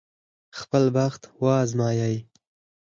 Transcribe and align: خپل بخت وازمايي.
خپل 0.59 0.83
بخت 0.95 1.21
وازمايي. 1.43 2.17